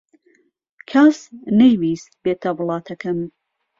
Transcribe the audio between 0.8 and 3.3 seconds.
کەس نەیویست بێتە وڵاتەکەم.